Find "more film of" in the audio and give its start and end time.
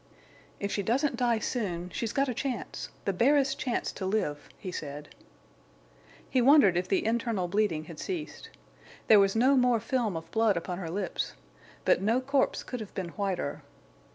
9.55-10.31